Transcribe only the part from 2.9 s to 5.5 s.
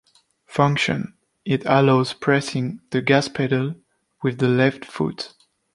gas pedal with the left foot.